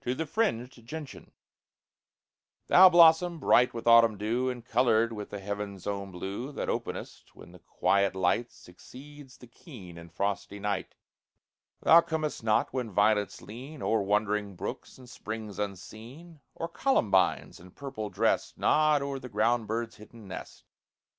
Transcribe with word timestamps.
TO 0.00 0.14
THE 0.14 0.24
FRINGED 0.24 0.86
GENTIAN 0.86 1.30
Thou 2.68 2.88
blossom, 2.88 3.38
bright 3.38 3.74
with 3.74 3.86
autumn 3.86 4.16
dew, 4.16 4.48
And 4.48 4.64
colored 4.64 5.12
with 5.12 5.28
the 5.28 5.40
heaven's 5.40 5.86
own 5.86 6.10
blue, 6.10 6.52
That 6.52 6.70
openest 6.70 7.34
when 7.36 7.52
the 7.52 7.58
quiet 7.58 8.14
light 8.14 8.50
Succeeds 8.50 9.36
the 9.36 9.46
keen 9.46 9.98
and 9.98 10.10
frosty 10.10 10.58
night; 10.58 10.94
Thou 11.82 12.00
comest 12.00 12.42
not 12.42 12.72
when 12.72 12.90
violets 12.90 13.42
lean 13.42 13.82
O'er 13.82 14.00
wandering 14.00 14.56
brooks 14.56 14.96
and 14.96 15.06
springs 15.06 15.58
unseen, 15.58 16.40
Or 16.54 16.68
columbines, 16.68 17.60
in 17.60 17.72
purple 17.72 18.08
dressed, 18.08 18.56
Nod 18.56 19.02
o'er 19.02 19.18
the 19.18 19.28
ground 19.28 19.66
bird's 19.66 19.96
hidden 19.96 20.26
nest. 20.28 20.64